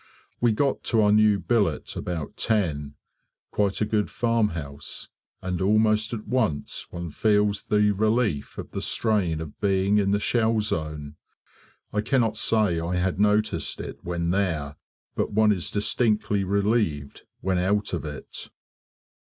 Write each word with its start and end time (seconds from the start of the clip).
We 0.39 0.51
got 0.51 0.83
to 0.85 1.01
our 1.03 1.11
new 1.11 1.37
billet 1.37 1.95
about 1.95 2.35
10 2.35 2.95
quite 3.51 3.81
a 3.81 3.85
good 3.85 4.09
farmhouse; 4.09 5.09
and 5.43 5.61
almost 5.61 6.11
at 6.11 6.27
once 6.27 6.87
one 6.89 7.11
feels 7.11 7.65
the 7.67 7.91
relief 7.91 8.57
of 8.57 8.71
the 8.71 8.81
strain 8.81 9.39
of 9.39 9.61
being 9.61 9.99
in 9.99 10.09
the 10.09 10.19
shell 10.19 10.59
zone. 10.59 11.17
I 11.93 12.01
cannot 12.01 12.35
say 12.35 12.79
I 12.79 12.95
had 12.95 13.19
noticed 13.19 13.79
it 13.79 14.03
when 14.03 14.31
there; 14.31 14.75
but 15.13 15.33
one 15.33 15.51
is 15.51 15.69
distinctly 15.69 16.43
relieved 16.43 17.21
when 17.41 17.59
out 17.59 17.93
of 17.93 18.03
it. 18.03 18.49